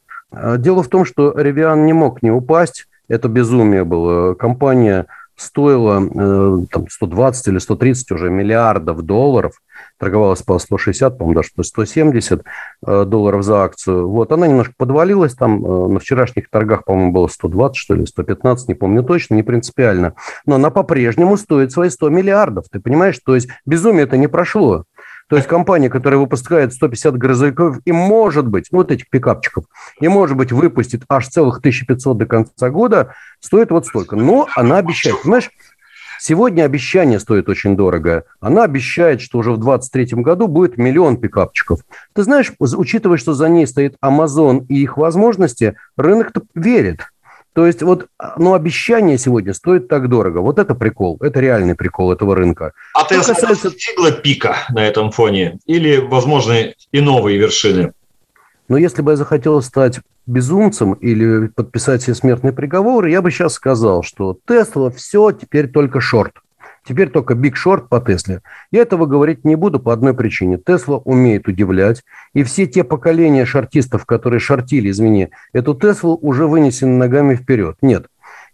Дело 0.58 0.82
в 0.82 0.88
том, 0.88 1.04
что 1.04 1.32
Ревиан 1.36 1.86
не 1.86 1.92
мог 1.92 2.22
не 2.22 2.30
упасть, 2.30 2.88
это 3.08 3.28
безумие 3.28 3.84
было. 3.84 4.34
Компания 4.34 5.06
стоила 5.36 6.02
э, 6.02 6.66
там, 6.70 6.88
120 6.88 7.48
или 7.48 7.58
130 7.58 8.10
уже 8.10 8.30
миллиардов 8.30 9.02
долларов– 9.02 9.52
торговалась 10.02 10.42
по 10.42 10.58
160, 10.58 11.16
по-моему, 11.16 11.36
даже 11.36 11.50
170 11.62 12.42
э, 12.84 13.04
долларов 13.04 13.44
за 13.44 13.62
акцию. 13.62 14.08
Вот, 14.08 14.32
она 14.32 14.48
немножко 14.48 14.74
подвалилась, 14.76 15.34
там 15.34 15.64
э, 15.64 15.88
на 15.92 16.00
вчерашних 16.00 16.50
торгах, 16.50 16.84
по-моему, 16.84 17.12
было 17.12 17.28
120, 17.28 17.76
что 17.76 17.94
ли, 17.94 18.04
115, 18.04 18.66
не 18.66 18.74
помню 18.74 19.04
точно, 19.04 19.36
не 19.36 19.44
принципиально. 19.44 20.14
Но 20.44 20.56
она 20.56 20.70
по-прежнему 20.70 21.36
стоит 21.36 21.70
свои 21.70 21.88
100 21.88 22.08
миллиардов, 22.08 22.64
ты 22.68 22.80
понимаешь? 22.80 23.16
То 23.24 23.36
есть 23.36 23.48
безумие 23.64 24.02
это 24.02 24.16
не 24.16 24.26
прошло. 24.26 24.86
То 25.28 25.36
есть 25.36 25.48
компания, 25.48 25.88
которая 25.88 26.18
выпускает 26.18 26.74
150 26.74 27.16
грузовиков 27.16 27.78
и, 27.84 27.92
может 27.92 28.48
быть, 28.48 28.68
вот 28.72 28.90
этих 28.90 29.08
пикапчиков, 29.08 29.64
и, 30.00 30.08
может 30.08 30.36
быть, 30.36 30.50
выпустит 30.50 31.04
аж 31.08 31.28
целых 31.28 31.58
1500 31.58 32.18
до 32.18 32.26
конца 32.26 32.70
года, 32.70 33.14
стоит 33.40 33.70
вот 33.70 33.86
столько. 33.86 34.16
Но 34.16 34.48
она 34.56 34.78
обещает, 34.78 35.22
понимаешь, 35.22 35.50
Сегодня 36.24 36.62
обещание 36.62 37.18
стоит 37.18 37.48
очень 37.48 37.76
дорого. 37.76 38.26
Она 38.38 38.62
обещает, 38.62 39.20
что 39.20 39.38
уже 39.38 39.50
в 39.50 39.58
2023 39.58 40.22
году 40.22 40.46
будет 40.46 40.76
миллион 40.76 41.16
пикапчиков. 41.16 41.80
Ты 42.12 42.22
знаешь, 42.22 42.52
учитывая, 42.60 43.16
что 43.16 43.32
за 43.32 43.48
ней 43.48 43.66
стоит 43.66 43.96
Amazon 44.00 44.64
и 44.68 44.80
их 44.80 44.96
возможности, 44.96 45.74
рынок-то 45.96 46.42
верит. 46.54 47.00
То 47.54 47.66
есть 47.66 47.82
вот, 47.82 48.06
ну, 48.36 48.54
обещание 48.54 49.18
сегодня 49.18 49.52
стоит 49.52 49.88
так 49.88 50.08
дорого. 50.08 50.38
Вот 50.38 50.60
это 50.60 50.76
прикол, 50.76 51.18
это 51.20 51.40
реальный 51.40 51.74
прикол 51.74 52.12
этого 52.12 52.36
рынка. 52.36 52.72
А 52.94 53.02
ты 53.02 53.16
касается... 53.16 53.70
достигла 53.70 54.12
пика 54.12 54.58
на 54.70 54.86
этом 54.86 55.10
фоне? 55.10 55.58
Или, 55.66 55.96
возможно, 55.96 56.54
и 56.92 57.00
новые 57.00 57.36
вершины? 57.36 57.94
Но 58.68 58.76
если 58.76 59.02
бы 59.02 59.12
я 59.12 59.16
захотел 59.16 59.60
стать 59.62 60.00
безумцем 60.26 60.92
или 60.94 61.48
подписать 61.48 62.02
себе 62.02 62.14
смертный 62.14 62.52
приговор, 62.52 63.06
я 63.06 63.22
бы 63.22 63.30
сейчас 63.30 63.54
сказал, 63.54 64.02
что 64.02 64.38
Тесла 64.46 64.90
все 64.90 65.32
теперь 65.32 65.68
только 65.68 66.00
шорт. 66.00 66.34
Теперь 66.84 67.10
только 67.10 67.34
биг 67.34 67.56
шорт 67.56 67.88
по 67.88 68.00
Тесле. 68.00 68.42
Я 68.72 68.82
этого 68.82 69.06
говорить 69.06 69.44
не 69.44 69.54
буду 69.54 69.78
по 69.78 69.92
одной 69.92 70.14
причине. 70.14 70.58
Тесла 70.58 70.96
умеет 70.98 71.46
удивлять. 71.46 72.02
И 72.34 72.42
все 72.42 72.66
те 72.66 72.82
поколения 72.82 73.44
шортистов, 73.44 74.04
которые 74.04 74.40
шортили, 74.40 74.90
извини, 74.90 75.30
эту 75.52 75.74
Теслу 75.74 76.18
уже 76.20 76.46
вынесены 76.48 76.96
ногами 76.96 77.36
вперед. 77.36 77.76
Нет. 77.82 78.06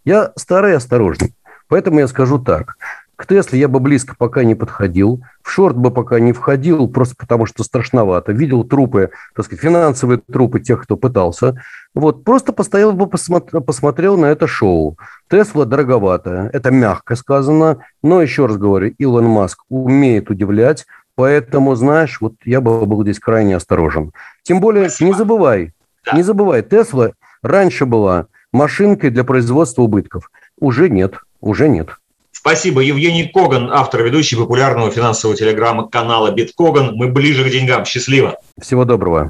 Я 0.05 0.31
старый 0.35 0.73
и 0.73 0.75
осторожный. 0.75 1.33
Поэтому 1.67 1.99
я 1.99 2.07
скажу 2.07 2.37
так. 2.37 2.77
К 3.19 3.25
Тесле 3.25 3.59
я 3.59 3.67
бы 3.67 3.81
близко 3.81 4.15
пока 4.17 4.45
не 4.45 4.55
подходил, 4.55 5.21
в 5.41 5.51
шорт 5.51 5.75
бы 5.75 5.91
пока 5.91 6.21
не 6.21 6.31
входил, 6.31 6.87
просто 6.87 7.17
потому 7.17 7.45
что 7.45 7.65
страшновато. 7.65 8.31
Видел 8.31 8.63
трупы, 8.63 9.09
так 9.35 9.45
сказать, 9.45 9.61
финансовые 9.61 10.21
трупы 10.31 10.61
тех, 10.61 10.81
кто 10.81 10.95
пытался. 10.95 11.61
Вот, 11.93 12.23
просто 12.23 12.53
постоял 12.53 12.93
бы, 12.93 13.07
посмотрел, 13.07 13.59
посмотрел 13.59 14.17
на 14.17 14.27
это 14.27 14.47
шоу. 14.47 14.97
Тесла 15.29 15.65
дороговато, 15.65 16.49
это 16.53 16.71
мягко 16.71 17.17
сказано, 17.17 17.79
но 18.01 18.21
еще 18.21 18.45
раз 18.45 18.55
говорю, 18.55 18.93
Илон 18.97 19.25
Маск 19.25 19.63
умеет 19.67 20.29
удивлять, 20.29 20.85
поэтому, 21.15 21.75
знаешь, 21.75 22.21
вот 22.21 22.35
я 22.45 22.61
бы 22.61 22.85
был 22.85 23.03
здесь 23.03 23.19
крайне 23.19 23.57
осторожен. 23.57 24.13
Тем 24.43 24.61
более, 24.61 24.87
Спасибо. 24.87 25.09
не 25.09 25.17
забывай, 25.17 25.73
да. 26.05 26.15
не 26.15 26.23
забывай, 26.23 26.63
Тесла 26.63 27.11
раньше 27.41 27.85
была 27.85 28.27
машинкой 28.53 29.09
для 29.09 29.25
производства 29.25 29.81
убытков. 29.81 30.31
Уже 30.57 30.89
нет, 30.89 31.15
уже 31.41 31.67
нет. 31.67 31.98
Спасибо. 32.39 32.79
Евгений 32.79 33.25
Коган, 33.25 33.69
автор, 33.69 34.01
ведущий 34.01 34.37
популярного 34.37 34.91
финансового 34.91 35.37
телеграмма-канала 35.37 36.31
«Биткоган». 36.31 36.95
Мы 36.95 37.09
ближе 37.09 37.43
к 37.43 37.51
деньгам. 37.51 37.83
Счастливо. 37.83 38.37
Всего 38.61 38.85
доброго. 38.85 39.29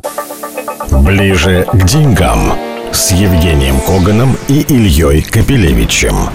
Ближе 0.92 1.66
к 1.74 1.86
деньгам 1.86 2.54
с 2.92 3.12
Евгением 3.12 3.80
Коганом 3.82 4.38
и 4.48 4.62
Ильей 4.62 5.24
Капелевичем. 5.24 6.30